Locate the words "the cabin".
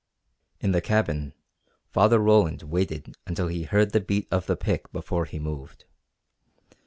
0.71-1.35